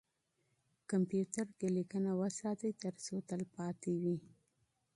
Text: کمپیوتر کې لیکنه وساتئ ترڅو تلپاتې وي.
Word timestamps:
کمپیوتر 0.89 1.47
کې 1.57 1.67
لیکنه 1.77 2.11
وساتئ 2.21 2.71
ترڅو 2.81 3.15
تلپاتې 3.29 3.93
وي. 4.03 4.17